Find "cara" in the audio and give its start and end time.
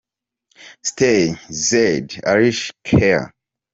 2.83-3.31